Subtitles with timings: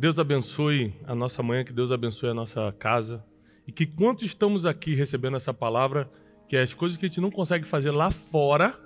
[0.00, 3.22] Deus abençoe a nossa manhã, que Deus abençoe a nossa casa.
[3.66, 6.10] E que quanto estamos aqui recebendo essa palavra,
[6.48, 8.80] que as coisas que a gente não consegue fazer lá fora,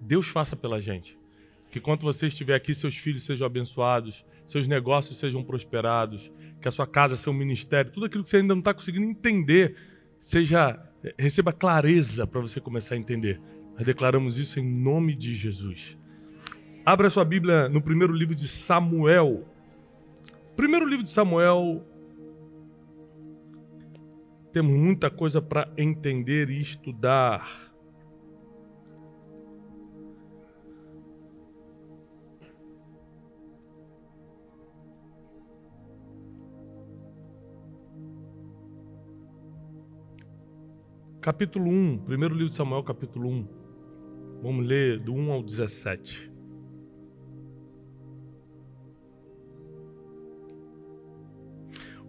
[0.00, 1.16] Deus faça pela gente.
[1.70, 6.72] Que quando você estiver aqui, seus filhos sejam abençoados, seus negócios sejam prosperados, que a
[6.72, 9.76] sua casa, seu ministério, tudo aquilo que você ainda não está conseguindo entender,
[10.20, 10.84] seja
[11.16, 13.40] receba clareza para você começar a entender.
[13.76, 15.96] Nós declaramos isso em nome de Jesus.
[16.84, 19.46] Abra sua Bíblia no primeiro livro de Samuel.
[20.56, 21.84] Primeiro livro de Samuel.
[24.54, 27.46] Temos muita coisa para entender e estudar.
[41.20, 43.48] Capítulo 1, primeiro livro de Samuel, capítulo 1.
[44.42, 46.35] Vamos ler do 1 ao 17.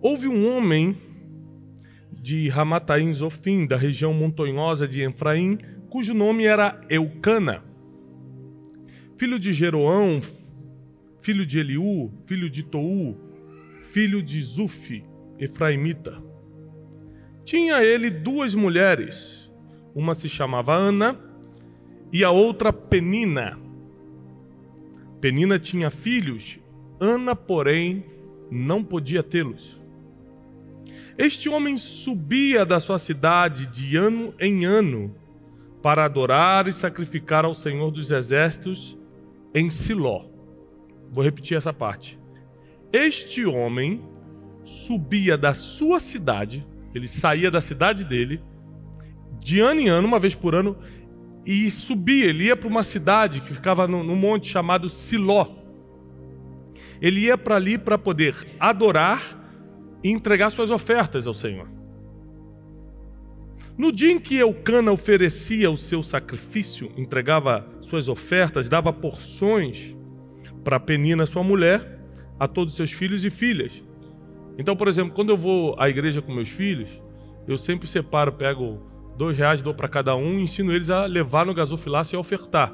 [0.02, 0.95] Houve um homem
[2.12, 5.58] de Ramataim Zofim, da região montanhosa de Efraim,
[5.89, 7.64] cujo nome era Eucana,
[9.17, 10.22] filho de Jeroão,
[11.22, 13.17] filho de Eliú, filho de Tou,
[13.81, 15.04] filho de Zufi,
[15.39, 16.22] Efraimita.
[17.44, 19.52] Tinha ele duas mulheres,
[19.95, 21.20] uma se chamava Ana
[22.14, 23.58] e a outra Penina.
[25.20, 26.59] Penina tinha filhos,
[27.00, 28.06] Ana, porém,
[28.52, 29.82] não podia tê-los.
[31.18, 35.16] Este homem subia da sua cidade de ano em ano
[35.82, 38.98] para adorar e sacrificar ao Senhor dos Exércitos
[39.54, 40.26] em Siló.
[41.12, 42.20] Vou repetir essa parte.
[42.94, 44.04] Este homem
[44.64, 46.66] subia da sua cidade
[46.98, 48.42] ele saía da cidade dele,
[49.40, 50.76] de ano em ano, uma vez por ano,
[51.45, 52.26] e subia.
[52.26, 55.48] Ele ia para uma cidade que ficava num monte chamado Siló.
[56.99, 59.47] Ele ia para ali para poder adorar
[60.04, 61.68] e entregar suas ofertas ao Senhor.
[63.78, 69.96] No dia em que Eucana oferecia o seu sacrifício, entregava suas ofertas, dava porções
[70.64, 72.00] para Penina, sua mulher,
[72.40, 73.84] a todos seus filhos e filhas.
[74.58, 76.90] Então, por exemplo, quando eu vou à igreja com meus filhos,
[77.48, 78.82] eu sempre separo, pego
[79.16, 82.20] dois reais, dou para cada um e ensino eles a levar no gasofilácio e a
[82.20, 82.74] ofertar.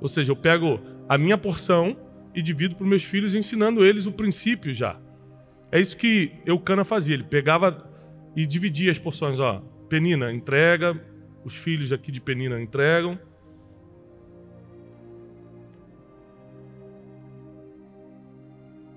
[0.00, 1.96] Ou seja, eu pego a minha porção
[2.34, 4.96] e divido para meus filhos, ensinando eles o princípio já.
[5.72, 7.14] É isso que Eucana fazia.
[7.14, 7.88] Ele pegava
[8.34, 9.38] e dividia as porções.
[9.38, 11.00] Ó, Penina entrega,
[11.44, 13.18] os filhos aqui de Penina entregam.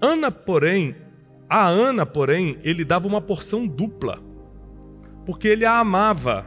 [0.01, 0.95] Ana, porém,
[1.49, 4.21] a Ana, porém, ele dava uma porção dupla,
[5.25, 6.45] porque ele a amava,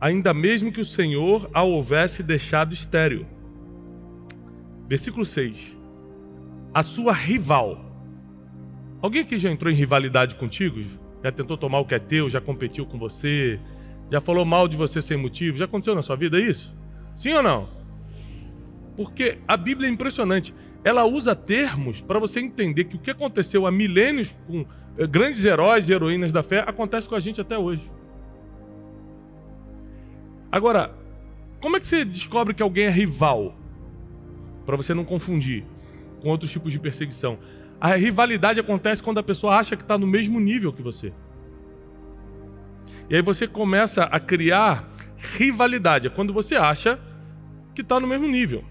[0.00, 3.26] ainda mesmo que o Senhor a houvesse deixado estéril.
[4.88, 5.76] Versículo 6.
[6.72, 7.87] A sua rival.
[9.00, 10.80] Alguém aqui já entrou em rivalidade contigo?
[11.22, 13.58] Já tentou tomar o que é teu, já competiu com você,
[14.10, 15.56] já falou mal de você sem motivo?
[15.56, 16.74] Já aconteceu na sua vida isso?
[17.16, 17.68] Sim ou não?
[18.96, 20.54] Porque a Bíblia é impressionante
[20.84, 24.64] ela usa termos para você entender que o que aconteceu há milênios com
[24.96, 27.90] eh, grandes heróis e heroínas da fé acontece com a gente até hoje.
[30.50, 30.94] Agora,
[31.60, 33.54] como é que você descobre que alguém é rival?
[34.64, 35.64] Para você não confundir
[36.20, 37.38] com outros tipos de perseguição.
[37.80, 41.12] A rivalidade acontece quando a pessoa acha que está no mesmo nível que você.
[43.08, 46.08] E aí você começa a criar rivalidade.
[46.08, 46.98] É quando você acha
[47.74, 48.64] que está no mesmo nível.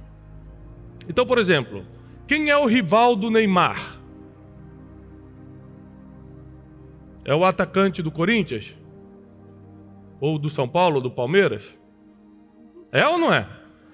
[1.07, 1.85] Então, por exemplo,
[2.27, 3.99] quem é o rival do Neymar?
[7.23, 8.75] É o atacante do Corinthians?
[10.19, 11.63] Ou do São Paulo, ou do Palmeiras?
[12.91, 13.47] É ou não é?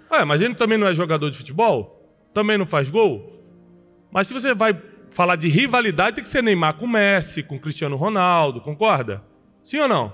[0.09, 1.99] É, mas ele também não é jogador de futebol?
[2.33, 3.41] Também não faz gol?
[4.11, 4.73] Mas se você vai
[5.13, 9.23] falar de rivalidade, tem que ser Neymar com Messi, com Cristiano Ronaldo, concorda?
[9.63, 10.13] Sim ou não?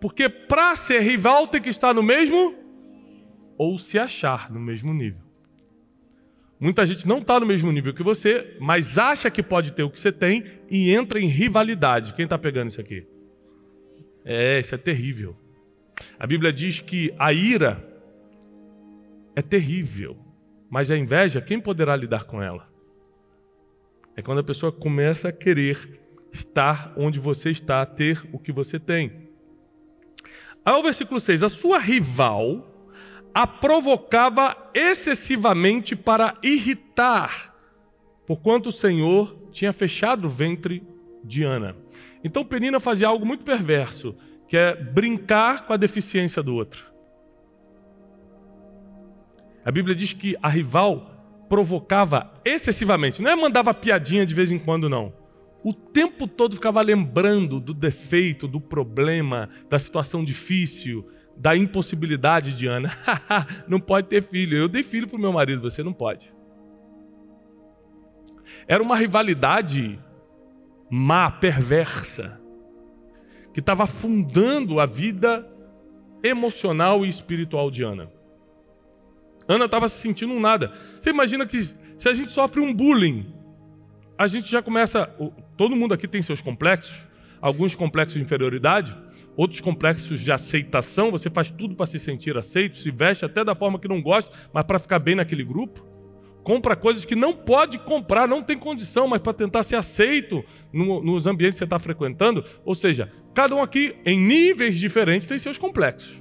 [0.00, 2.54] Porque para ser rival tem que estar no mesmo
[3.58, 5.20] ou se achar no mesmo nível.
[6.58, 9.90] Muita gente não está no mesmo nível que você, mas acha que pode ter o
[9.90, 12.14] que você tem e entra em rivalidade.
[12.14, 13.06] Quem está pegando isso aqui?
[14.24, 15.36] É, isso é terrível.
[16.18, 17.86] A Bíblia diz que a ira
[19.36, 20.18] é terrível,
[20.70, 22.69] mas a inveja, quem poderá lidar com ela?
[24.20, 25.98] É quando a pessoa começa a querer
[26.30, 29.30] estar onde você está, ter o que você tem.
[30.62, 32.86] Aí o versículo 6: A sua rival
[33.32, 37.56] a provocava excessivamente para irritar,
[38.26, 40.86] porquanto o Senhor tinha fechado o ventre
[41.24, 41.74] de Ana.
[42.22, 44.14] Então Penina fazia algo muito perverso,
[44.46, 46.84] que é brincar com a deficiência do outro.
[49.64, 51.09] A Bíblia diz que a rival
[51.50, 53.20] provocava excessivamente.
[53.20, 55.12] Não é mandava piadinha de vez em quando, não.
[55.64, 62.68] O tempo todo ficava lembrando do defeito, do problema, da situação difícil, da impossibilidade de
[62.68, 62.96] Ana.
[63.66, 64.56] não pode ter filho.
[64.56, 66.32] Eu dei filho para o meu marido, você não pode.
[68.68, 69.98] Era uma rivalidade
[70.88, 72.40] má, perversa,
[73.52, 75.46] que estava afundando a vida
[76.22, 78.19] emocional e espiritual de Ana.
[79.48, 80.72] Ana estava se sentindo um nada.
[81.00, 83.26] Você imagina que se a gente sofre um bullying,
[84.16, 85.06] a gente já começa.
[85.56, 86.96] Todo mundo aqui tem seus complexos,
[87.40, 88.96] alguns complexos de inferioridade,
[89.36, 91.10] outros complexos de aceitação.
[91.10, 94.36] Você faz tudo para se sentir aceito, se veste até da forma que não gosta,
[94.52, 95.84] mas para ficar bem naquele grupo.
[96.42, 100.42] Compra coisas que não pode comprar, não tem condição, mas para tentar ser aceito
[100.72, 102.44] no, nos ambientes que você está frequentando.
[102.64, 106.20] Ou seja, cada um aqui, em níveis diferentes, tem seus complexos.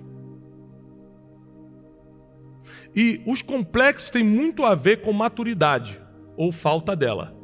[2.96, 6.00] E os complexos têm muito a ver com maturidade
[6.36, 7.36] ou falta dela.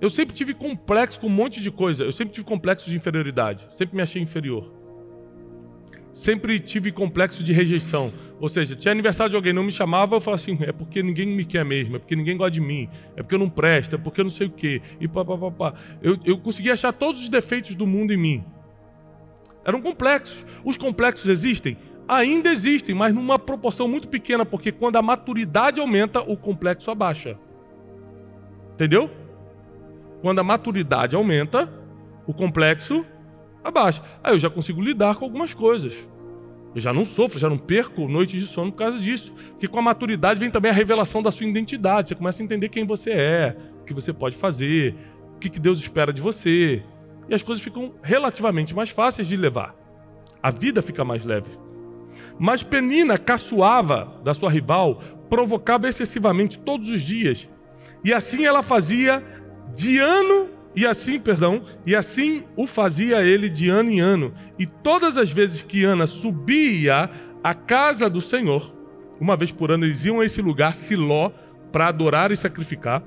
[0.00, 2.04] Eu sempre tive complexo com um monte de coisa.
[2.04, 3.66] Eu sempre tive complexo de inferioridade.
[3.76, 4.72] Sempre me achei inferior.
[6.14, 8.12] Sempre tive complexo de rejeição.
[8.40, 11.26] Ou seja, tinha aniversário de alguém, não me chamava, eu falava assim: é porque ninguém
[11.26, 13.98] me quer mesmo, é porque ninguém gosta de mim, é porque eu não presto, é
[13.98, 14.80] porque eu não sei o quê.
[15.00, 15.74] E pá, pá, pá, pá.
[16.02, 18.44] Eu, eu consegui achar todos os defeitos do mundo em mim.
[19.64, 20.44] Eram complexos.
[20.64, 21.76] Os complexos existem?
[22.12, 27.38] Ainda existem, mas numa proporção muito pequena, porque quando a maturidade aumenta, o complexo abaixa.
[28.74, 29.08] Entendeu?
[30.20, 31.72] Quando a maturidade aumenta,
[32.26, 33.06] o complexo
[33.62, 34.02] abaixa.
[34.24, 35.94] Aí eu já consigo lidar com algumas coisas.
[36.74, 39.32] Eu já não sofro, já não perco noites de sono por causa disso.
[39.50, 42.08] Porque com a maturidade vem também a revelação da sua identidade.
[42.08, 44.96] Você começa a entender quem você é, o que você pode fazer,
[45.36, 46.82] o que Deus espera de você.
[47.28, 49.76] E as coisas ficam relativamente mais fáceis de levar.
[50.42, 51.69] A vida fica mais leve.
[52.38, 57.48] Mas Penina caçoava da sua rival, provocava excessivamente todos os dias.
[58.04, 59.22] E assim ela fazia
[59.74, 64.32] de ano e assim, perdão, e assim o fazia ele de ano em ano.
[64.58, 67.10] E todas as vezes que Ana subia
[67.42, 68.72] à casa do Senhor,
[69.20, 71.30] uma vez por ano eles iam a esse lugar, Siló,
[71.72, 73.02] para adorar e sacrificar.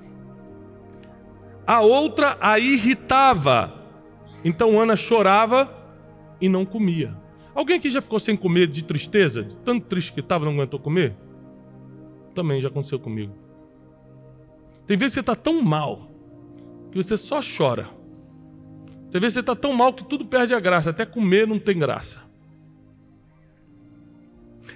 [1.66, 3.82] A outra a irritava.
[4.44, 5.74] Então Ana chorava
[6.42, 7.23] e não comia.
[7.54, 9.44] Alguém aqui já ficou sem comer de tristeza?
[9.44, 11.16] De tanto triste que estava, não aguentou comer?
[12.34, 13.34] Também já aconteceu comigo.
[14.88, 16.10] Tem vezes que você está tão mal
[16.92, 17.90] que você só chora.
[19.12, 21.60] Tem vezes que você está tão mal que tudo perde a graça, até comer não
[21.60, 22.20] tem graça.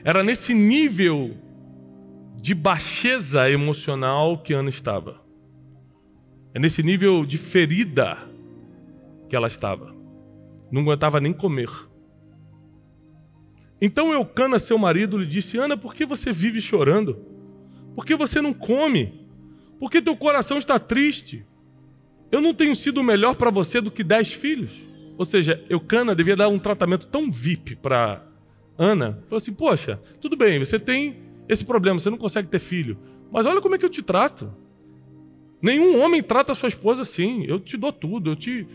[0.03, 1.35] Era nesse nível
[2.35, 5.21] de baixeza emocional que Ana estava.
[6.53, 8.17] É nesse nível de ferida
[9.27, 9.93] que ela estava.
[10.71, 11.69] Não aguentava nem comer.
[13.81, 17.17] Então Eucana, seu marido, lhe disse: Ana, por que você vive chorando?
[17.95, 19.25] Por que você não come?
[19.79, 21.45] Por que teu coração está triste?
[22.31, 24.71] Eu não tenho sido melhor para você do que dez filhos.
[25.17, 28.23] Ou seja, Eucana devia dar um tratamento tão VIP para
[28.77, 29.23] Ana.
[29.27, 32.97] Falou assim: Poxa, tudo bem, você tem esse problema, você não consegue ter filho.
[33.31, 34.53] Mas olha como é que eu te trato.
[35.61, 37.45] Nenhum homem trata sua esposa assim.
[37.45, 38.67] Eu te dou tudo, eu te.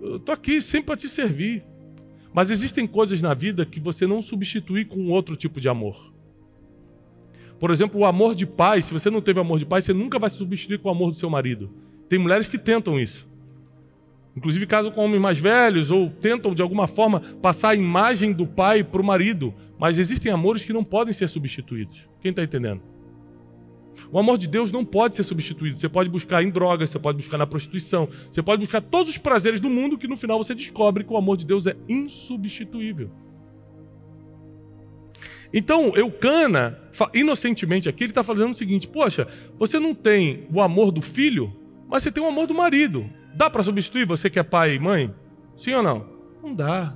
[0.00, 1.64] Eu tô aqui sempre para te servir.
[2.32, 6.12] Mas existem coisas na vida que você não substitui com outro tipo de amor.
[7.58, 8.82] Por exemplo, o amor de pai.
[8.82, 11.10] Se você não teve amor de pai, você nunca vai se substituir com o amor
[11.10, 11.70] do seu marido.
[12.08, 13.28] Tem mulheres que tentam isso.
[14.36, 18.46] Inclusive casam com homens mais velhos ou tentam de alguma forma passar a imagem do
[18.46, 19.52] pai para o marido.
[19.78, 21.98] Mas existem amores que não podem ser substituídos.
[22.20, 22.80] Quem está entendendo?
[24.10, 25.78] O amor de Deus não pode ser substituído.
[25.78, 29.18] Você pode buscar em drogas, você pode buscar na prostituição, você pode buscar todos os
[29.18, 33.10] prazeres do mundo que no final você descobre que o amor de Deus é insubstituível.
[35.52, 36.78] Então, Eucana,
[37.14, 39.26] inocentemente aqui, ele está fazendo o seguinte: Poxa,
[39.58, 41.52] você não tem o amor do filho,
[41.88, 43.08] mas você tem o amor do marido.
[43.34, 45.14] Dá para substituir você que é pai e mãe?
[45.56, 46.06] Sim ou não?
[46.42, 46.94] Não dá.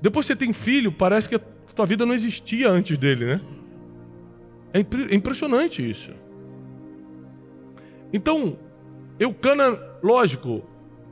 [0.00, 3.40] Depois você tem filho, parece que a tua vida não existia antes dele, né?
[4.72, 6.12] É, é impressionante isso.
[8.12, 8.58] Então,
[9.18, 10.62] Eucana, lógico,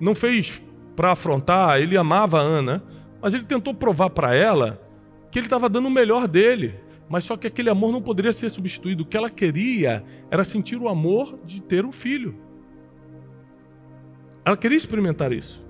[0.01, 0.63] não fez
[0.97, 2.83] para afrontar, ele amava a Ana,
[3.21, 4.81] mas ele tentou provar para ela
[5.31, 6.75] que ele estava dando o melhor dele.
[7.09, 9.03] Mas só que aquele amor não poderia ser substituído.
[9.03, 12.35] O que ela queria era sentir o amor de ter um filho.
[14.45, 15.63] Ela queria experimentar isso.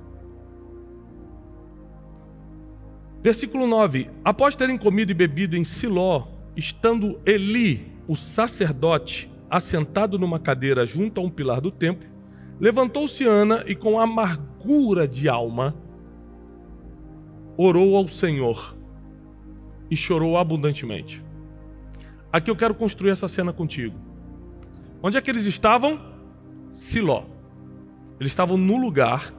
[3.23, 6.26] Versículo 9: Após terem comido e bebido em Siló,
[6.59, 12.09] estando Eli, o sacerdote, assentado numa cadeira junto a um pilar do templo,
[12.59, 15.75] levantou-se Ana e, com amargura de alma,
[17.57, 18.77] orou ao Senhor
[19.88, 21.23] e chorou abundantemente.
[22.33, 23.97] aqui eu quero construir essa cena contigo.
[25.00, 26.00] Onde é que eles estavam?
[26.73, 27.23] Siló.
[28.19, 29.33] Eles estavam no lugar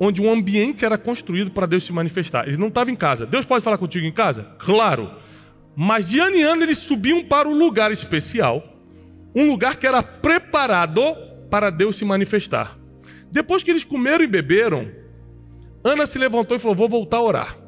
[0.00, 2.44] onde um ambiente era construído para Deus se manifestar.
[2.46, 3.26] Eles não estavam em casa.
[3.26, 4.54] Deus pode falar contigo em casa?
[4.58, 5.12] Claro.
[5.76, 8.62] Mas de ano em ano eles subiam para um lugar especial,
[9.34, 11.00] um lugar que era preparado
[11.50, 12.78] para Deus se manifestar.
[13.30, 14.88] Depois que eles comeram e beberam,
[15.82, 17.58] Ana se levantou e falou: Vou voltar a orar.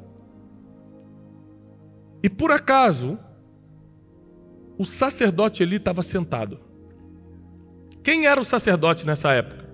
[2.23, 3.19] E por acaso,
[4.79, 6.61] o sacerdote ali estava sentado.
[8.03, 9.69] Quem era o sacerdote nessa época?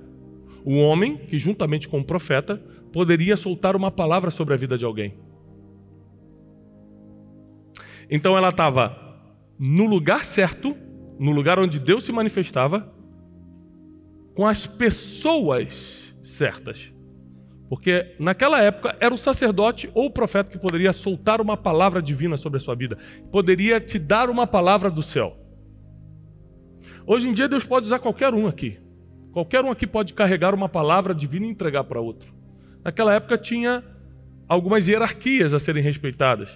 [0.64, 2.56] O homem que, juntamente com o profeta,
[2.92, 5.14] poderia soltar uma palavra sobre a vida de alguém.
[8.14, 8.94] Então ela estava
[9.58, 10.76] no lugar certo,
[11.18, 12.92] no lugar onde Deus se manifestava,
[14.34, 16.92] com as pessoas certas.
[17.70, 22.36] Porque naquela época era o sacerdote ou o profeta que poderia soltar uma palavra divina
[22.36, 22.98] sobre a sua vida,
[23.30, 25.34] poderia te dar uma palavra do céu.
[27.06, 28.78] Hoje em dia Deus pode usar qualquer um aqui.
[29.32, 32.30] Qualquer um aqui pode carregar uma palavra divina e entregar para outro.
[32.84, 33.82] Naquela época tinha
[34.46, 36.50] algumas hierarquias a serem respeitadas.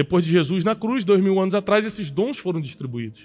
[0.00, 3.20] Depois de Jesus na cruz, dois mil anos atrás, esses dons foram distribuídos.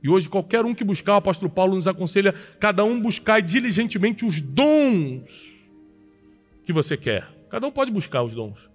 [0.00, 4.24] E hoje, qualquer um que buscar, o apóstolo Paulo nos aconselha, cada um buscar diligentemente
[4.24, 5.28] os dons
[6.64, 7.28] que você quer.
[7.48, 8.70] Cada um pode buscar os dons.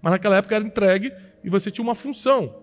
[0.00, 2.54] Mas naquela época era entregue e você tinha uma função.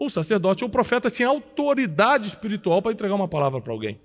[0.00, 4.00] O sacerdote ou o profeta tinha autoridade espiritual para entregar uma palavra para alguém.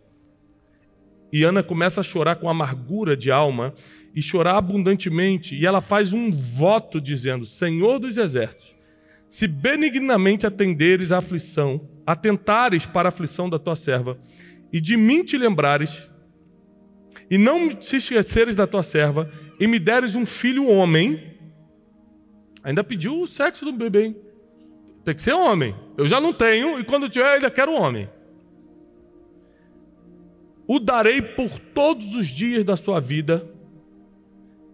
[1.33, 3.73] E Ana começa a chorar com amargura de alma
[4.13, 8.75] e chorar abundantemente, e ela faz um voto dizendo: Senhor dos exércitos,
[9.27, 14.15] se benignamente atenderes à aflição, atentares para a aflição da tua serva,
[14.71, 16.07] e de mim te lembrares,
[17.31, 21.35] e não te esqueceres da tua serva, e me deres um filho homem,
[22.63, 24.17] ainda pediu o sexo do bebê, hein?
[25.03, 25.75] Tem que ser homem.
[25.97, 28.07] Eu já não tenho, e quando tiver, ainda quero homem.
[30.67, 33.49] O darei por todos os dias da sua vida,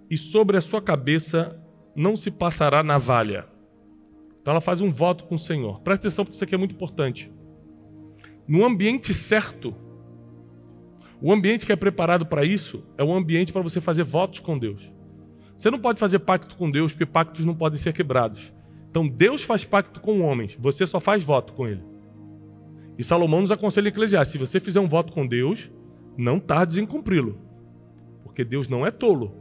[0.10, 1.58] e sobre a sua cabeça
[1.96, 3.48] não se passará navalha.
[4.42, 5.80] Então ela faz um voto com o Senhor.
[5.82, 7.32] Presta atenção, porque isso aqui é muito importante.
[8.48, 9.76] No ambiente certo,
[11.22, 14.58] o ambiente que é preparado para isso é um ambiente para você fazer votos com
[14.58, 14.82] Deus.
[15.58, 18.52] Você não pode fazer pacto com Deus, porque pactos não podem ser quebrados.
[18.90, 21.84] Então Deus faz pacto com homens, você só faz voto com ele.
[22.98, 25.70] E Salomão nos aconselha em Eclesiastes: se você fizer um voto com Deus,
[26.20, 27.40] não tardes em cumpri-lo,
[28.24, 29.34] porque Deus não é tolo.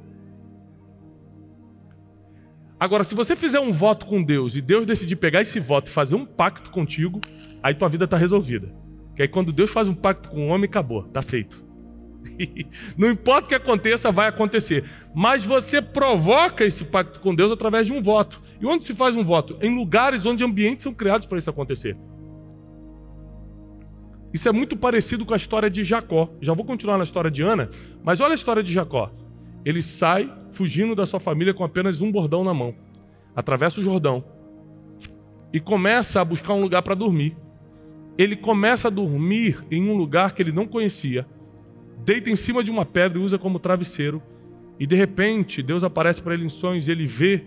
[2.78, 5.90] Agora, se você fizer um voto com Deus e Deus decidir pegar esse voto e
[5.90, 7.20] fazer um pacto contigo,
[7.60, 8.72] aí tua vida está resolvida.
[9.16, 11.66] Que aí quando Deus faz um pacto com o homem, acabou, está feito.
[12.96, 14.84] Não importa o que aconteça, vai acontecer.
[15.12, 18.40] Mas você provoca esse pacto com Deus através de um voto.
[18.60, 19.58] E onde se faz um voto?
[19.60, 21.96] Em lugares onde ambientes são criados para isso acontecer.
[24.32, 26.30] Isso é muito parecido com a história de Jacó.
[26.40, 27.70] Já vou continuar na história de Ana,
[28.02, 29.10] mas olha a história de Jacó.
[29.64, 32.74] Ele sai fugindo da sua família com apenas um bordão na mão.
[33.34, 34.24] Atravessa o Jordão
[35.52, 37.36] e começa a buscar um lugar para dormir.
[38.16, 41.26] Ele começa a dormir em um lugar que ele não conhecia
[42.08, 44.22] deita em cima de uma pedra e usa como travesseiro.
[44.80, 47.44] E de repente, Deus aparece para ele em sonhos e ele vê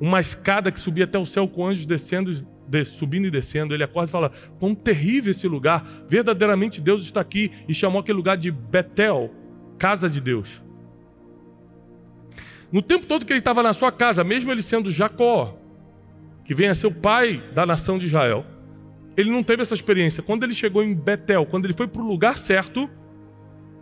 [0.00, 2.46] uma escada que subia até o céu com anjos descendo, de,
[2.84, 3.74] subindo e descendo.
[3.74, 5.86] Ele acorda e fala: Quão terrível esse lugar!
[6.08, 9.30] Verdadeiramente Deus está aqui e chamou aquele lugar de Betel,
[9.78, 10.62] casa de Deus.
[12.70, 15.56] No tempo todo que ele estava na sua casa, mesmo ele sendo Jacó,
[16.44, 18.44] que vem a ser o pai da nação de Israel,
[19.16, 20.22] ele não teve essa experiência.
[20.22, 22.88] Quando ele chegou em Betel, quando ele foi para o lugar certo,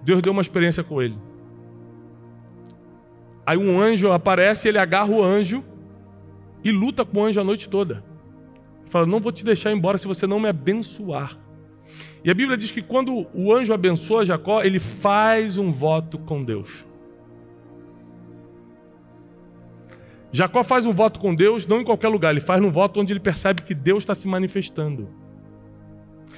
[0.03, 1.17] Deus deu uma experiência com ele.
[3.45, 5.65] Aí um anjo aparece, ele agarra o anjo
[6.65, 8.03] e luta com o anjo a noite toda.
[8.89, 11.39] Fala: Não vou te deixar embora se você não me abençoar.
[12.25, 16.43] E a Bíblia diz que quando o anjo abençoa Jacó, ele faz um voto com
[16.43, 16.85] Deus.
[20.33, 23.13] Jacó faz um voto com Deus, não em qualquer lugar, ele faz um voto onde
[23.13, 25.09] ele percebe que Deus está se manifestando.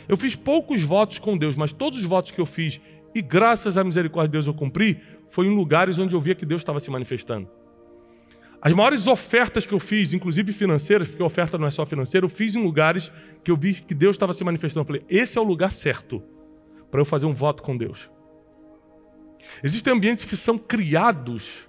[0.06, 2.80] Eu fiz poucos votos com Deus, mas todos os votos que eu fiz,
[3.14, 5.00] e graças à misericórdia de Deus eu cumpri,
[5.30, 7.48] foi em lugares onde eu via que Deus estava se manifestando.
[8.60, 12.30] As maiores ofertas que eu fiz, inclusive financeiras, porque oferta não é só financeira, eu
[12.30, 13.12] fiz em lugares
[13.44, 14.82] que eu vi que Deus estava se manifestando.
[14.82, 16.22] Eu falei, esse é o lugar certo
[16.90, 18.10] para eu fazer um voto com Deus.
[19.62, 21.68] Existem ambientes que são criados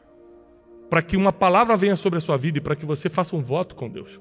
[0.90, 3.44] para que uma palavra venha sobre a sua vida e para que você faça um
[3.44, 4.20] voto com Deus.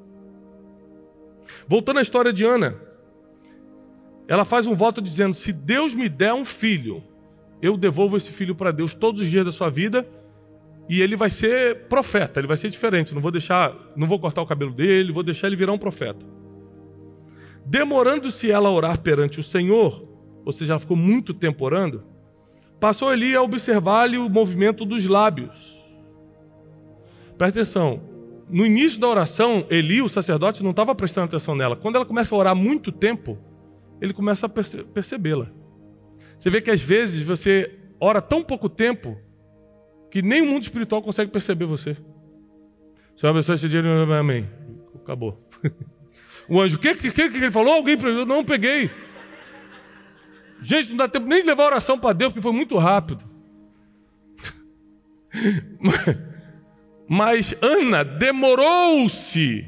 [1.66, 2.76] Voltando à história de Ana,
[4.28, 7.02] ela faz um voto dizendo: se Deus me der um filho,
[7.62, 10.06] eu devolvo esse filho para Deus todos os dias da sua vida
[10.88, 13.14] e ele vai ser profeta, ele vai ser diferente.
[13.14, 16.25] Não vou deixar, não vou cortar o cabelo dele, vou deixar ele virar um profeta.
[17.64, 20.09] Demorando-se ela a orar perante o Senhor,
[20.45, 22.04] ou seja, ela ficou muito tempo orando,
[22.80, 25.76] passou ali a observar-lhe o movimento dos lábios.
[27.37, 28.00] Presta atenção,
[28.49, 31.76] no início da oração, Eli, o sacerdote, não estava prestando atenção nela.
[31.76, 33.38] Quando ela começa a orar muito tempo,
[34.00, 35.49] ele começa a perce percebê-la.
[36.38, 39.18] Você vê que às vezes você ora tão pouco tempo
[40.11, 41.97] que nem o mundo espiritual consegue perceber você.
[43.17, 43.83] Se uma pessoa esse dia,
[44.19, 44.49] amém.
[44.95, 45.49] Acabou.
[46.50, 47.75] O anjo, o que, que, que ele falou?
[47.75, 48.91] Alguém eu não peguei.
[50.62, 53.23] Gente, não dá tempo nem de levar a oração para Deus, porque foi muito rápido.
[57.07, 59.67] Mas Ana demorou-se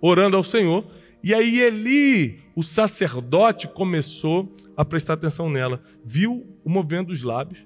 [0.00, 0.84] orando ao Senhor,
[1.22, 7.64] e aí Eli, o sacerdote, começou a prestar atenção nela, viu o movimento dos lábios,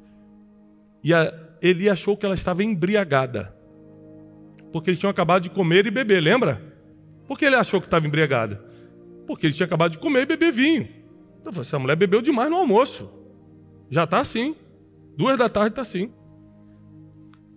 [1.02, 3.54] e a, Eli achou que ela estava embriagada.
[4.72, 6.62] Porque eles tinham acabado de comer e beber, lembra?
[7.26, 8.64] Por que ele achou que estava embriagada?
[9.26, 10.88] Porque ele tinha acabado de comer e beber vinho.
[11.40, 13.10] Então, essa mulher bebeu demais no almoço.
[13.90, 14.54] Já está assim.
[15.16, 16.12] Duas da tarde está assim.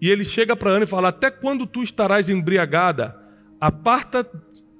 [0.01, 3.17] E ele chega para Ana e fala: Até quando tu estarás embriagada?
[3.59, 4.29] Aparta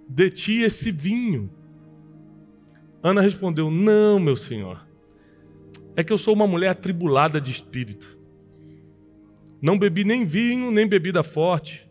[0.07, 1.49] de ti esse vinho.
[3.01, 4.85] Ana respondeu: Não, meu senhor.
[5.95, 8.12] É que eu sou uma mulher atribulada de espírito.
[9.63, 11.87] Não bebi nem vinho, nem bebida forte,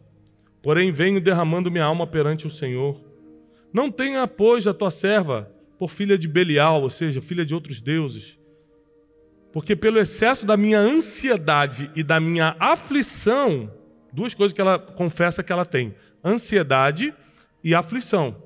[0.61, 3.01] porém venho derramando minha alma perante o Senhor.
[3.73, 7.81] Não tenha, pois, a tua serva por filha de Belial, ou seja, filha de outros
[7.81, 8.39] deuses.
[9.55, 13.73] Porque pelo excesso da minha ansiedade e da minha aflição,
[14.13, 17.15] duas coisas que ela confessa que ela tem: ansiedade
[17.65, 18.37] e aflição.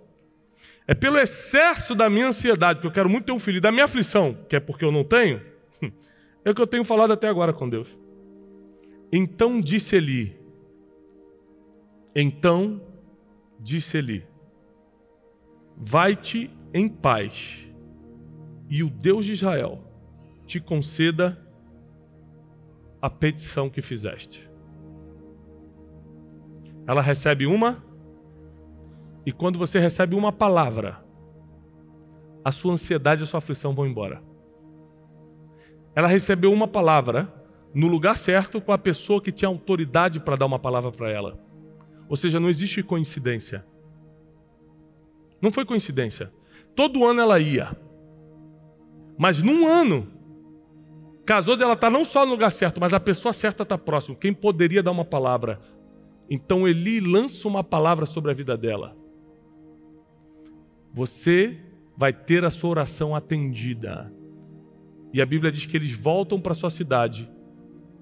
[0.87, 3.73] É pelo excesso da minha ansiedade, que eu quero muito ter um filho, e da
[3.73, 5.43] minha aflição, que é porque eu não tenho,
[6.45, 8.06] é o que eu tenho falado até agora com Deus.
[9.13, 10.39] Então disse Eli,
[12.15, 12.81] então
[13.61, 14.27] disse Eli,
[15.77, 17.67] vai-te em paz,
[18.69, 19.81] e o Deus de Israel
[20.47, 21.41] te conceda
[23.01, 24.49] a petição que fizeste.
[26.87, 27.85] Ela recebe uma,
[29.25, 31.05] e quando você recebe uma palavra,
[32.45, 34.23] a sua ansiedade e a sua aflição vão embora.
[35.95, 37.33] Ela recebeu uma palavra,
[37.77, 41.39] no lugar certo com a pessoa que tinha autoridade para dar uma palavra para ela.
[42.09, 43.67] Ou seja, não existe coincidência.
[45.43, 46.33] Não foi coincidência.
[46.75, 47.77] Todo ano ela ia.
[49.19, 50.09] Mas num ano,
[51.27, 54.17] casou dela estar tá não só no lugar certo, mas a pessoa certa está próximo.
[54.17, 55.61] Quem poderia dar uma palavra?
[56.31, 58.97] Então Eli lança uma palavra sobre a vida dela.
[60.95, 61.61] Você
[61.95, 64.11] vai ter a sua oração atendida.
[65.13, 67.36] E a Bíblia diz que eles voltam para sua cidade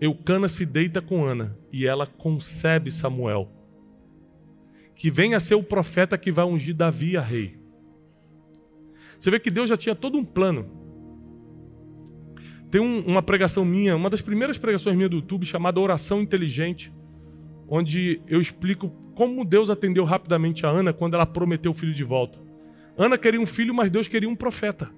[0.01, 3.51] Eucana se deita com Ana e ela concebe Samuel,
[4.95, 7.59] que vem a ser o profeta que vai ungir Davi a rei.
[9.19, 10.69] Você vê que Deus já tinha todo um plano.
[12.71, 16.93] Tem um, uma pregação minha, uma das primeiras pregações minhas do YouTube, chamada Oração Inteligente,
[17.69, 22.05] onde eu explico como Deus atendeu rapidamente a Ana quando ela prometeu o filho de
[22.05, 22.39] volta.
[22.99, 24.91] Ana queria um filho, mas Deus queria um profeta.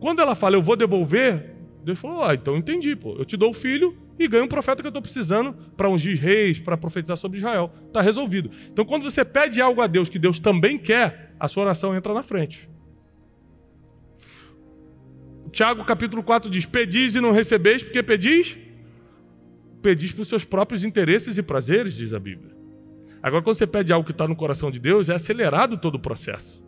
[0.00, 3.16] Quando ela fala, eu vou devolver, Deus falou: Ah, então entendi, pô.
[3.18, 6.18] Eu te dou o filho e ganho um profeta que eu estou precisando para ungir
[6.18, 7.72] reis, para profetizar sobre Israel.
[7.86, 8.50] Está resolvido.
[8.70, 12.14] Então, quando você pede algo a Deus que Deus também quer, a sua oração entra
[12.14, 12.70] na frente.
[15.50, 18.56] Tiago capítulo 4 diz: Pedis e não recebeis, porque pedis?
[19.82, 22.52] Pedis para os seus próprios interesses e prazeres, diz a Bíblia.
[23.20, 25.98] Agora, quando você pede algo que está no coração de Deus, é acelerado todo o
[25.98, 26.62] processo.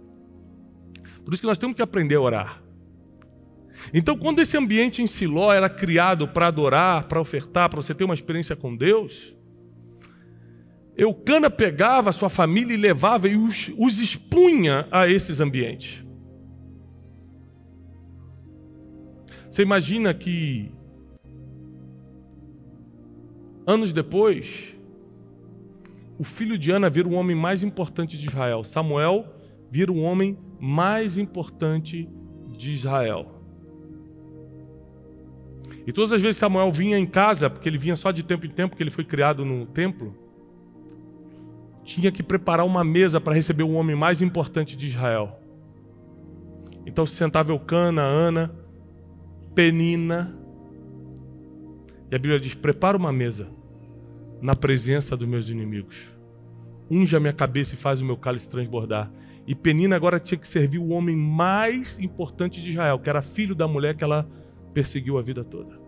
[1.25, 2.64] Por isso que nós temos que aprender a orar.
[3.93, 8.05] Então, quando esse ambiente em Siló era criado para adorar, para ofertar, para você ter
[8.05, 9.35] uma experiência com Deus,
[10.97, 16.05] Eucana pegava a sua família e levava e os, os expunha a esses ambientes.
[19.51, 20.71] Você imagina que
[23.67, 24.75] anos depois,
[26.19, 28.63] o filho de Ana vira o homem mais importante de Israel.
[28.65, 29.27] Samuel
[29.71, 32.09] vira o homem mais importante
[32.53, 33.34] de Israel.
[35.87, 38.51] E todas as vezes Samuel vinha em casa, porque ele vinha só de tempo em
[38.51, 40.17] tempo, porque ele foi criado no templo,
[41.85, 45.39] tinha que preparar uma mesa para receber o homem mais importante de Israel.
[46.87, 48.55] Então se sentava Eucana, Ana,
[49.55, 50.35] Penina.
[52.11, 53.49] E a Bíblia diz: prepara uma mesa
[54.41, 56.11] na presença dos meus inimigos.
[56.91, 59.11] Unja a minha cabeça e faz o meu cálice transbordar.
[59.47, 63.55] E Penina agora tinha que servir o homem mais importante de Israel, que era filho
[63.55, 64.27] da mulher que ela
[64.75, 65.79] perseguiu a vida toda.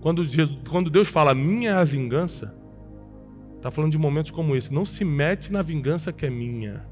[0.00, 2.54] Quando, Jesus, quando Deus fala minha é a vingança,
[3.56, 4.72] está falando de momentos como esse.
[4.72, 6.84] Não se mete na vingança que é minha.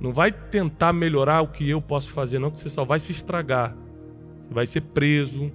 [0.00, 3.12] Não vai tentar melhorar o que eu posso fazer, não, que você só vai se
[3.12, 3.76] estragar.
[4.48, 5.52] Você vai ser preso,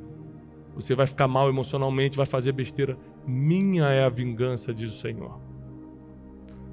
[0.75, 2.97] você vai ficar mal emocionalmente, vai fazer besteira.
[3.25, 5.39] Minha é a vingança, diz o Senhor.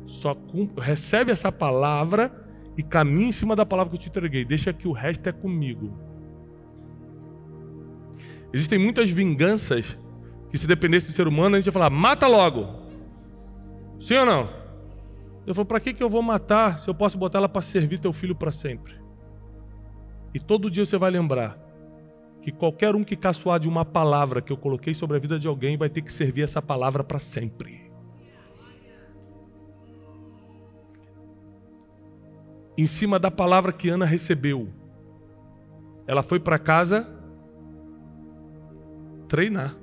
[0.07, 0.37] Só
[0.79, 2.46] recebe essa palavra
[2.77, 4.45] e caminha em cima da palavra que eu te entreguei.
[4.45, 5.97] Deixa que o resto é comigo.
[8.53, 9.99] Existem muitas vinganças
[10.51, 12.67] que, se dependesse do ser humano, a gente ia falar: mata logo.
[14.01, 14.49] Sim ou não?
[15.47, 17.99] Eu falo: para que, que eu vou matar se eu posso botar ela para servir
[17.99, 18.95] teu filho para sempre?
[20.35, 21.59] E todo dia você vai lembrar
[22.43, 25.49] que qualquer um que caçoar de uma palavra que eu coloquei sobre a vida de
[25.49, 27.86] alguém vai ter que servir essa palavra para sempre.
[32.77, 34.69] Em cima da palavra que Ana recebeu,
[36.07, 37.09] ela foi para casa
[39.29, 39.77] treinar.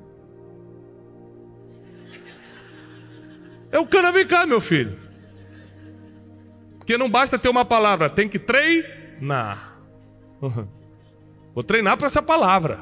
[3.71, 4.99] É o cana, vem cá, meu filho.
[6.77, 9.79] Porque não basta ter uma palavra, tem que treinar.
[11.55, 12.79] Vou treinar para essa palavra.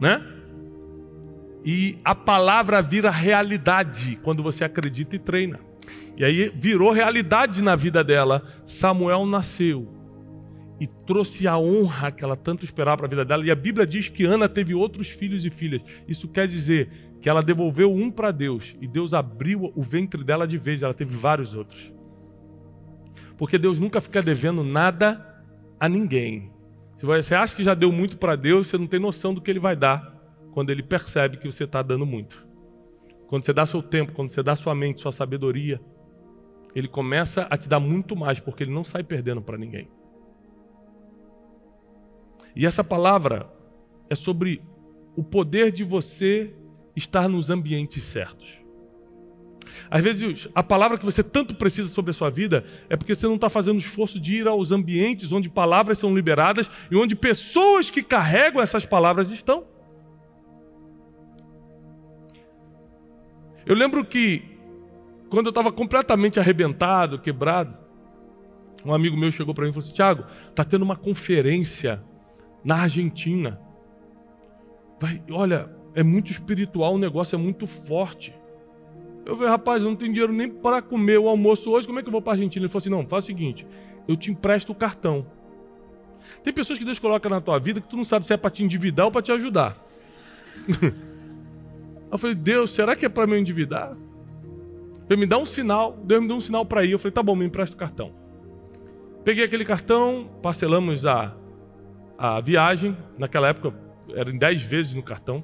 [0.00, 0.22] Né?
[1.64, 5.60] E a palavra vira realidade quando você acredita e treina.
[6.18, 8.42] E aí virou realidade na vida dela.
[8.66, 9.88] Samuel nasceu
[10.80, 13.46] e trouxe a honra que ela tanto esperava para a vida dela.
[13.46, 15.80] E a Bíblia diz que Ana teve outros filhos e filhas.
[16.08, 20.46] Isso quer dizer que ela devolveu um para Deus e Deus abriu o ventre dela
[20.46, 20.82] de vez.
[20.82, 21.92] Ela teve vários outros.
[23.36, 25.24] Porque Deus nunca fica devendo nada
[25.78, 26.50] a ninguém.
[26.96, 29.48] Se você acha que já deu muito para Deus, você não tem noção do que
[29.48, 30.16] Ele vai dar
[30.52, 32.44] quando Ele percebe que você está dando muito.
[33.28, 35.80] Quando você dá seu tempo, quando você dá sua mente, sua sabedoria,
[36.74, 39.88] Ele começa a te dar muito mais, porque Ele não sai perdendo para ninguém.
[42.54, 43.50] E essa palavra
[44.10, 44.62] é sobre
[45.16, 46.54] o poder de você
[46.94, 48.58] estar nos ambientes certos.
[49.90, 53.26] Às vezes, a palavra que você tanto precisa sobre a sua vida é porque você
[53.26, 57.90] não está fazendo esforço de ir aos ambientes onde palavras são liberadas e onde pessoas
[57.90, 59.64] que carregam essas palavras estão.
[63.64, 64.47] Eu lembro que,
[65.30, 67.76] quando eu estava completamente arrebentado, quebrado,
[68.84, 72.02] um amigo meu chegou para mim e falou assim: Tiago, está tendo uma conferência
[72.64, 73.60] na Argentina.
[75.00, 78.34] Vai, olha, é muito espiritual, o negócio é muito forte.
[79.24, 82.02] Eu falei, rapaz, eu não tenho dinheiro nem para comer o almoço hoje, como é
[82.02, 82.64] que eu vou para a Argentina?
[82.64, 83.66] Ele falou assim: não, faz o seguinte,
[84.06, 85.26] eu te empresto o cartão.
[86.42, 88.50] Tem pessoas que Deus coloca na tua vida que tu não sabe se é para
[88.50, 89.76] te endividar ou para te ajudar.
[92.10, 93.96] eu falei, Deus, será que é para me endividar?
[95.08, 96.92] Ele me dá um sinal, Deus me deu um sinal para ir.
[96.92, 98.12] Eu falei, tá bom, me empresta o cartão.
[99.24, 101.34] Peguei aquele cartão, parcelamos a,
[102.16, 102.96] a viagem.
[103.16, 103.74] Naquela época
[104.14, 105.42] era em 10 vezes no cartão.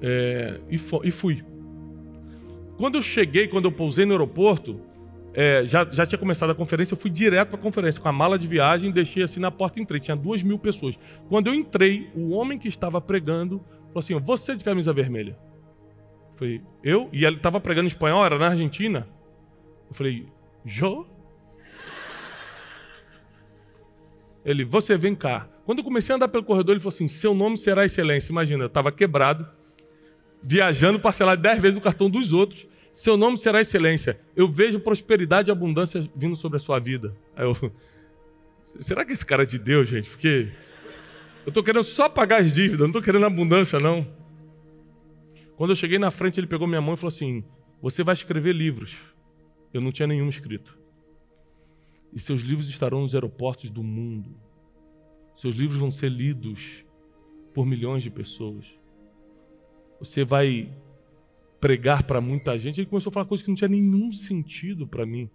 [0.00, 1.44] É, e, e fui.
[2.76, 4.80] Quando eu cheguei, quando eu pousei no aeroporto,
[5.32, 8.12] é, já, já tinha começado a conferência, eu fui direto para a conferência com a
[8.12, 10.00] mala de viagem, deixei assim na porta e entrei.
[10.00, 10.94] Tinha duas mil pessoas.
[11.28, 15.36] Quando eu entrei, o homem que estava pregando falou assim: Você de camisa vermelha?
[16.36, 17.08] Eu falei, eu?
[17.12, 19.08] E ele estava pregando espanhol, era na Argentina.
[19.88, 20.26] Eu falei,
[20.64, 21.06] Jo?
[24.44, 25.48] Ele, você vem cá.
[25.64, 28.30] Quando eu comecei a andar pelo corredor, ele falou assim: Seu nome será excelência.
[28.30, 29.48] Imagina, eu estava quebrado
[30.42, 32.66] viajando parcelado dez vezes o cartão dos outros.
[32.92, 34.20] Seu nome será excelência.
[34.36, 37.14] Eu vejo prosperidade e abundância vindo sobre a sua vida.
[37.34, 37.72] Aí eu,
[38.78, 40.08] será que esse cara é de Deus, gente?
[40.08, 40.48] Porque
[41.44, 44.06] eu estou querendo só pagar as dívidas, não estou querendo abundância, não.
[45.56, 47.44] Quando eu cheguei na frente, ele pegou minha mão e falou assim:
[47.82, 48.96] Você vai escrever livros.
[49.72, 50.78] Eu não tinha nenhum escrito.
[52.12, 54.36] E seus livros estarão nos aeroportos do mundo.
[55.36, 56.84] Seus livros vão ser lidos
[57.52, 58.76] por milhões de pessoas
[59.98, 60.70] você vai
[61.60, 62.80] pregar para muita gente.
[62.80, 65.30] Ele começou a falar coisas que não tinha nenhum sentido para mim.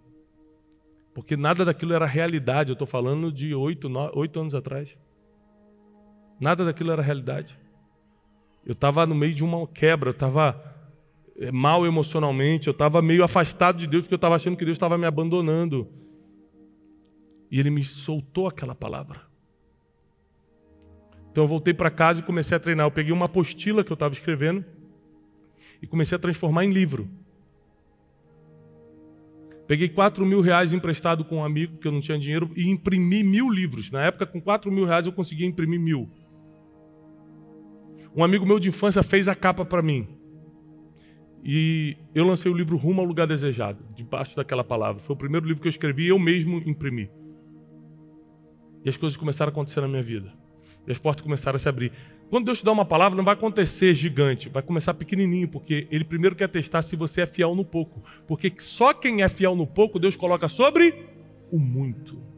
[1.14, 2.70] Porque nada daquilo era realidade.
[2.70, 4.96] Eu estou falando de oito, oito anos atrás.
[6.40, 7.58] Nada daquilo era realidade.
[8.64, 10.62] Eu estava no meio de uma quebra, eu estava
[11.36, 14.76] eh, mal emocionalmente, eu estava meio afastado de Deus, porque eu estava achando que Deus
[14.76, 15.88] estava me abandonando.
[17.50, 19.20] E Ele me soltou aquela palavra.
[21.30, 22.86] Então eu voltei para casa e comecei a treinar.
[22.86, 24.64] Eu peguei uma apostila que eu estava escrevendo
[25.80, 27.08] e comecei a transformar em livro.
[29.66, 33.22] Peguei 4 mil reais emprestado com um amigo, que eu não tinha dinheiro, e imprimi
[33.22, 33.90] mil livros.
[33.90, 36.10] Na época, com 4 mil reais, eu conseguia imprimir mil.
[38.14, 40.06] Um amigo meu de infância fez a capa para mim.
[41.42, 45.02] E eu lancei o livro Rumo ao Lugar Desejado, debaixo daquela palavra.
[45.02, 47.10] Foi o primeiro livro que eu escrevi e eu mesmo imprimi.
[48.84, 50.32] E as coisas começaram a acontecer na minha vida.
[50.86, 51.92] E as portas começaram a se abrir.
[52.28, 56.04] Quando Deus te dá uma palavra, não vai acontecer gigante, vai começar pequenininho, porque Ele
[56.04, 58.02] primeiro quer testar se você é fiel no pouco.
[58.26, 61.08] Porque só quem é fiel no pouco, Deus coloca sobre
[61.50, 62.31] o muito.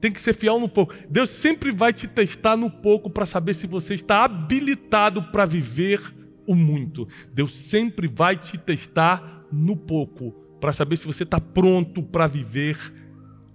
[0.00, 0.94] Tem que ser fiel no pouco.
[1.08, 6.00] Deus sempre vai te testar no pouco para saber se você está habilitado para viver
[6.46, 7.06] o muito.
[7.32, 10.30] Deus sempre vai te testar no pouco
[10.60, 12.76] para saber se você está pronto para viver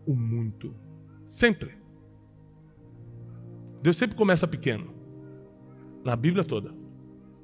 [0.05, 0.75] o muito.
[1.27, 1.71] Sempre.
[3.81, 4.93] Deus sempre começa pequeno.
[6.03, 6.73] Na Bíblia toda.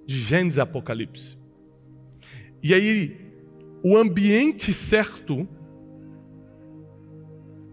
[0.05, 1.37] De Gênesis a Apocalipse.
[2.61, 3.33] E aí,
[3.83, 5.47] o ambiente certo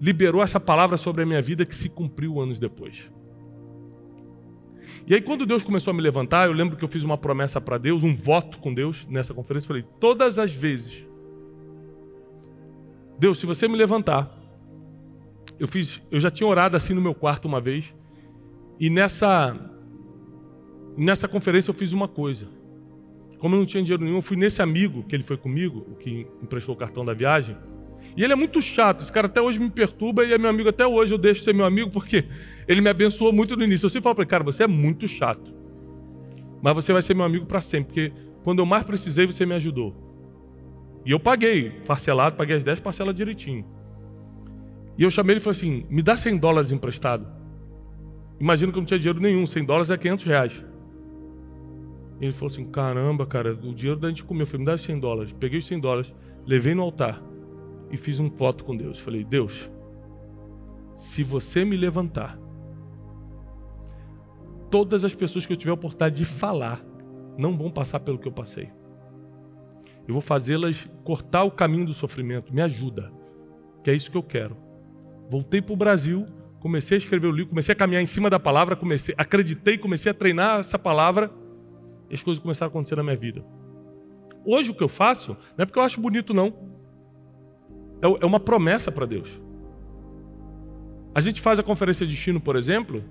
[0.00, 3.10] liberou essa palavra sobre a minha vida que se cumpriu anos depois.
[5.06, 7.60] E aí, quando Deus começou a me levantar, eu lembro que eu fiz uma promessa
[7.60, 9.68] para Deus, um voto com Deus nessa conferência.
[9.68, 11.06] Falei: todas as vezes,
[13.18, 14.36] Deus, se você me levantar,
[15.58, 17.84] eu fiz, eu já tinha orado assim no meu quarto uma vez,
[18.80, 19.56] e nessa
[20.96, 22.48] nessa conferência eu fiz uma coisa.
[23.38, 25.94] Como eu não tinha dinheiro nenhum, eu fui nesse amigo que ele foi comigo, o
[25.94, 27.56] que emprestou o cartão da viagem.
[28.16, 30.70] E ele é muito chato, esse cara até hoje me perturba e é meu amigo
[30.70, 32.24] até hoje, eu deixo ser meu amigo porque
[32.66, 33.84] ele me abençoou muito no início.
[33.84, 35.54] Eu sempre falo para ele, cara, você é muito chato.
[36.62, 39.54] Mas você vai ser meu amigo para sempre, porque quando eu mais precisei, você me
[39.54, 39.94] ajudou.
[41.04, 43.66] E eu paguei, parcelado, paguei as 10 parcelas direitinho.
[44.96, 47.26] E eu chamei ele e falei assim: me dá 100 dólares emprestado.
[48.40, 50.64] Imagino que eu não tinha dinheiro nenhum, 100 dólares é 500 reais.
[52.18, 54.42] Ele falou assim: caramba, cara, o dinheiro da gente comeu.
[54.42, 55.34] Eu falei: me dá 100 dólares.
[55.38, 56.14] Peguei os 100 dólares,
[56.46, 57.22] levei no altar
[57.90, 58.98] e fiz um voto com Deus.
[58.98, 59.70] Falei: Deus,
[60.94, 62.38] se você me levantar,
[64.70, 66.84] todas as pessoas que eu tiver a oportunidade de falar
[67.36, 68.70] não vão passar pelo que eu passei.
[70.06, 72.54] Eu vou fazê-las cortar o caminho do sofrimento.
[72.54, 73.12] Me ajuda,
[73.82, 74.56] que é isso que eu quero.
[75.28, 76.26] Voltei para o Brasil,
[76.60, 80.12] comecei a escrever o livro, comecei a caminhar em cima da palavra, comecei, acreditei, comecei
[80.12, 81.30] a treinar essa palavra
[82.08, 83.44] e as coisas começaram a acontecer na minha vida.
[84.44, 86.75] Hoje o que eu faço, não é porque eu acho bonito, não.
[88.06, 89.28] É, é uma promessa para Deus.
[91.14, 93.02] A gente faz a conferência de destino, por exemplo,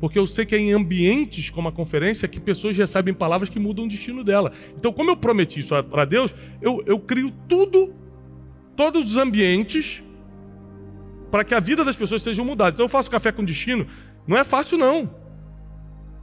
[0.00, 3.58] porque eu sei que é em ambientes como a conferência que pessoas recebem palavras que
[3.58, 4.52] mudam o destino dela.
[4.76, 7.94] Então, como eu prometi isso para Deus, eu, eu crio tudo,
[8.76, 10.02] todos os ambientes
[11.30, 12.72] para que a vida das pessoas seja mudada.
[12.72, 13.86] Então eu faço café com destino.
[14.26, 15.14] Não é fácil, não.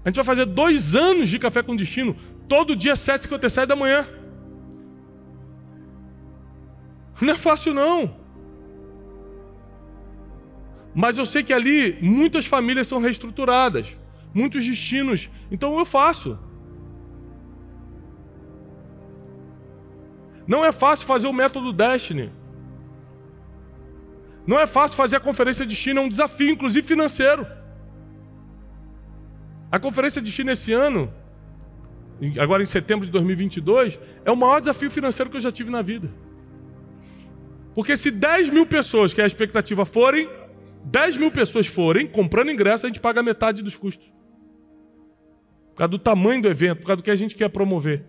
[0.04, 2.16] A gente vai fazer dois anos de café com destino,
[2.48, 4.08] todo dia, 7h57 da manhã.
[7.20, 8.16] Não é fácil, não.
[10.94, 13.96] Mas eu sei que ali muitas famílias são reestruturadas,
[14.34, 15.30] muitos destinos.
[15.52, 16.40] Então eu faço.
[20.48, 22.32] Não é fácil fazer o método Destiny.
[24.46, 27.46] Não é fácil fazer a conferência de China, é um desafio, inclusive financeiro.
[29.70, 31.14] A conferência de China esse ano,
[32.40, 35.82] agora em setembro de 2022, é o maior desafio financeiro que eu já tive na
[35.82, 36.10] vida.
[37.78, 40.28] Porque se 10 mil pessoas, que é a expectativa, forem,
[40.86, 44.12] 10 mil pessoas forem, comprando ingresso, a gente paga metade dos custos.
[45.70, 48.04] Por causa do tamanho do evento, por causa do que a gente quer promover.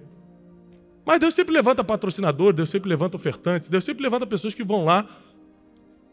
[1.05, 4.87] Mas Deus sempre levanta patrocinador, Deus sempre levanta ofertantes, Deus sempre levanta pessoas que vão
[4.87, 5.07] lá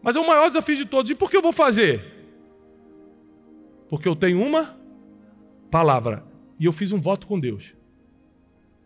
[0.06, 1.10] mas é o maior desafio de todos.
[1.10, 2.06] E por que eu vou fazer?
[3.90, 4.78] Porque eu tenho uma
[5.72, 6.24] palavra.
[6.60, 7.74] E eu fiz um voto com Deus.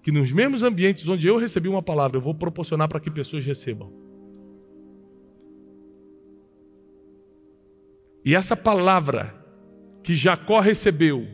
[0.02, 3.46] Que nos mesmos ambientes onde eu recebi uma palavra, eu vou proporcionar para que pessoas
[3.46, 3.92] recebam.
[8.30, 9.34] E essa palavra
[10.04, 11.28] que Jacó recebeu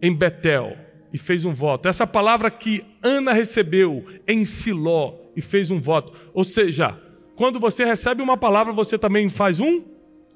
[0.00, 0.74] em Betel
[1.12, 6.14] e fez um voto, essa palavra que Ana recebeu em Siló e fez um voto,
[6.32, 6.98] ou seja,
[7.36, 9.84] quando você recebe uma palavra, você também faz um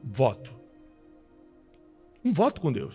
[0.03, 0.51] voto.
[2.23, 2.95] Um voto com Deus.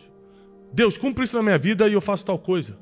[0.71, 2.77] Deus, cumpre isso na minha vida e eu faço tal coisa.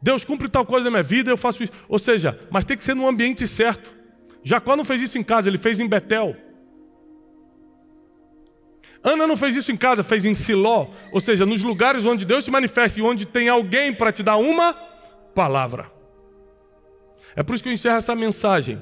[0.00, 1.74] Deus cumpre tal coisa na minha vida, eu faço isso.
[1.90, 3.94] Ou seja, mas tem que ser no ambiente certo.
[4.42, 6.34] Jacó não fez isso em casa, ele fez em Betel.
[9.02, 10.88] Ana não fez isso em casa, fez em Siló.
[11.12, 14.36] Ou seja, nos lugares onde Deus se manifesta e onde tem alguém para te dar
[14.36, 14.72] uma
[15.34, 15.90] palavra.
[17.34, 18.78] É por isso que eu encerro essa mensagem,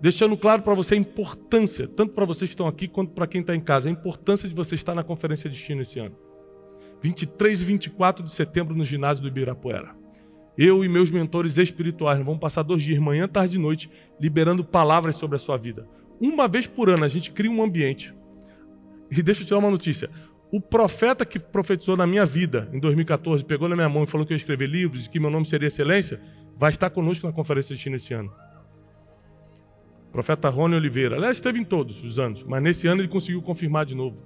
[0.00, 3.40] deixando claro para você a importância, tanto para vocês que estão aqui quanto para quem
[3.40, 6.14] está em casa, a importância de você estar na Conferência de Destino esse ano.
[7.02, 9.94] 23 e 24 de setembro no ginásio do Ibirapuera.
[10.56, 15.16] Eu e meus mentores espirituais vamos passar dois dias, manhã, tarde e noite, liberando palavras
[15.16, 15.86] sobre a sua vida.
[16.18, 18.14] Uma vez por ano a gente cria um ambiente.
[19.10, 20.10] E deixa eu te dar uma notícia.
[20.50, 24.26] O profeta que profetizou na minha vida em 2014, pegou na minha mão e falou
[24.26, 26.20] que eu ia escrever livros e que meu nome seria excelência,
[26.56, 28.32] vai estar conosco na conferência de China esse ano.
[30.12, 31.16] Profeta Rony Oliveira.
[31.16, 34.16] Aliás, esteve em todos os anos, mas nesse ano ele conseguiu confirmar de novo.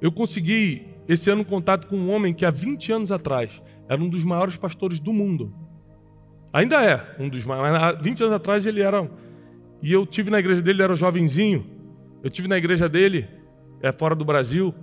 [0.00, 3.50] Eu consegui, esse ano, contato com um homem que há 20 anos atrás
[3.88, 5.52] era um dos maiores pastores do mundo.
[6.52, 9.10] Ainda é um dos maiores, mas há 20 anos atrás ele era.
[9.86, 11.64] E eu tive na igreja dele, ele era jovenzinho.
[12.20, 13.28] Eu tive na igreja dele,
[13.80, 14.74] é fora do Brasil,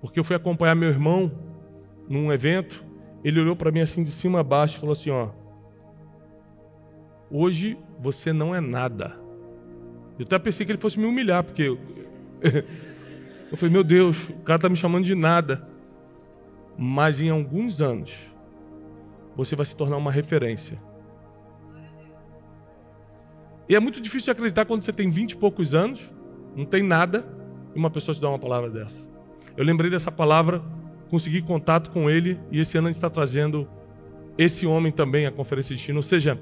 [0.00, 1.30] porque eu fui acompanhar meu irmão
[2.08, 2.84] num evento.
[3.22, 5.28] Ele olhou para mim assim de cima a baixo e falou assim: Ó,
[7.30, 9.16] hoje você não é nada.
[10.18, 11.78] Eu até pensei que ele fosse me humilhar, porque eu,
[13.48, 15.68] eu falei: Meu Deus, o cara está me chamando de nada.
[16.76, 18.10] Mas em alguns anos,
[19.36, 20.82] você vai se tornar uma referência.
[23.68, 26.00] E é muito difícil acreditar quando você tem vinte e poucos anos,
[26.56, 27.26] não tem nada,
[27.74, 28.96] e uma pessoa te dá uma palavra dessa.
[29.56, 30.62] Eu lembrei dessa palavra
[31.12, 33.68] consegui contato com ele e esse ano a gente está trazendo
[34.38, 35.98] esse homem também à Conferência de China.
[35.98, 36.40] Ou seja,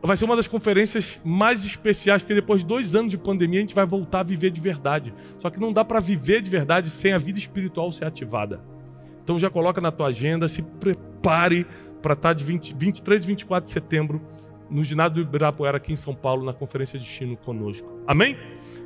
[0.00, 3.62] vai ser uma das conferências mais especiais, porque depois de dois anos de pandemia a
[3.62, 5.12] gente vai voltar a viver de verdade.
[5.40, 8.60] Só que não dá para viver de verdade sem a vida espiritual ser ativada.
[9.24, 11.66] Então já coloca na tua agenda, se prepare
[12.00, 14.22] para estar tá de 20, 23 e 24 de setembro
[14.72, 17.86] no ginásio do Ibirapuera aqui em São Paulo, na Conferência de Chino conosco.
[18.06, 18.36] Amém?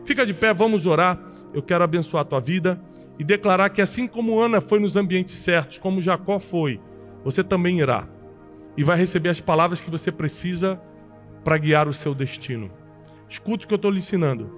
[0.04, 1.18] Fica de pé, vamos orar.
[1.54, 2.80] Eu quero abençoar a tua vida
[3.18, 6.80] e declarar que assim como Ana foi nos ambientes certos, como Jacó foi,
[7.24, 8.06] você também irá.
[8.76, 10.80] E vai receber as palavras que você precisa
[11.42, 12.70] para guiar o seu destino.
[13.28, 14.50] Escute o que eu estou lhe ensinando.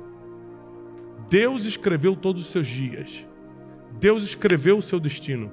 [1.30, 3.24] Deus escreveu todos os seus dias.
[4.00, 5.52] Deus escreveu o seu destino.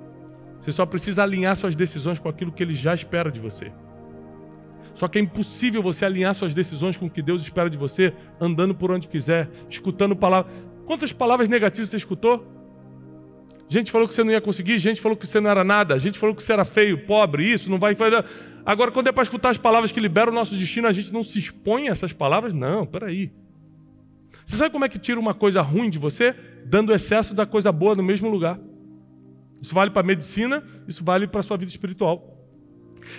[0.61, 3.71] Você só precisa alinhar suas decisões com aquilo que Ele já espera de você.
[4.95, 8.13] Só que é impossível você alinhar suas decisões com o que Deus espera de você
[8.39, 10.53] andando por onde quiser, escutando palavras.
[10.85, 12.45] Quantas palavras negativas você escutou?
[13.67, 16.19] Gente falou que você não ia conseguir, gente falou que você não era nada, gente
[16.19, 18.23] falou que você era feio, pobre, isso, não vai fazer.
[18.65, 21.23] Agora, quando é para escutar as palavras que liberam o nosso destino, a gente não
[21.23, 22.53] se expõe a essas palavras?
[22.53, 23.31] Não, peraí.
[24.45, 26.35] Você sabe como é que tira uma coisa ruim de você?
[26.65, 28.59] Dando excesso da coisa boa no mesmo lugar.
[29.61, 32.34] Isso vale para a medicina, isso vale para a sua vida espiritual.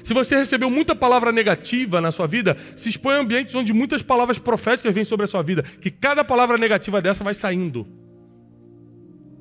[0.02, 4.02] Se você recebeu muita palavra negativa na sua vida, se expõe a ambientes onde muitas
[4.02, 7.86] palavras proféticas vêm sobre a sua vida, que cada palavra negativa dessa vai saindo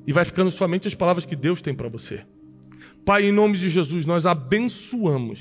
[0.06, 2.20] e vai ficando somente as palavras que Deus tem para você.
[3.04, 5.40] Pai, em nome de Jesus, nós abençoamos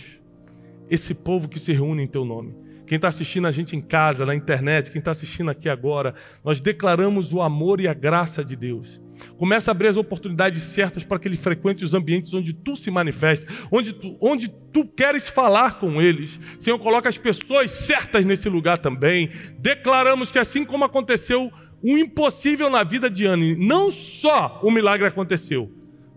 [0.89, 2.55] esse povo que se reúne em Teu nome.
[2.85, 6.13] Quem está assistindo a gente em casa, na internet, quem está assistindo aqui agora,
[6.43, 9.01] nós declaramos o amor e a graça de Deus.
[9.37, 12.89] Começa a abrir as oportunidades certas para que ele frequente os ambientes onde tu se
[12.91, 16.39] manifesta, onde tu, onde tu queres falar com eles.
[16.59, 19.29] Senhor, coloca as pessoas certas nesse lugar também.
[19.59, 21.51] Declaramos que assim como aconteceu
[21.83, 23.55] o impossível na vida de Anne.
[23.55, 25.71] Não só o milagre aconteceu,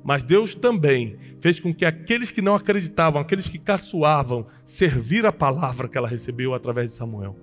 [0.05, 5.33] mas Deus também fez com que aqueles que não acreditavam, aqueles que caçoavam, servir a
[5.33, 7.37] palavra que ela recebeu através de Samuel.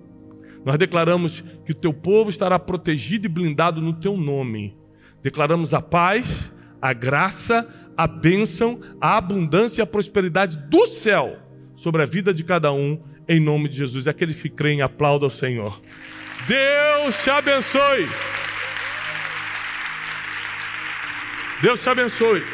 [0.64, 4.76] Nós declaramos que o teu povo estará protegido e blindado no teu nome.
[5.26, 11.36] Declaramos a paz, a graça, a bênção, a abundância e a prosperidade do céu
[11.74, 14.06] sobre a vida de cada um, em nome de Jesus.
[14.06, 15.82] Aqueles que creem, aplaudam ao Senhor.
[16.46, 18.08] Deus te abençoe.
[21.60, 22.44] Deus te abençoe.